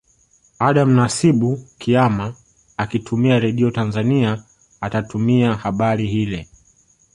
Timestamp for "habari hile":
5.55-6.49